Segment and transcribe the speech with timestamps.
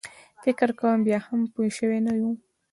[0.43, 2.23] فکر کوم بیا هم پوی شوی نه و.